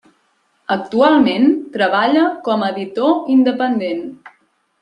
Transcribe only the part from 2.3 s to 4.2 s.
com a editor independent.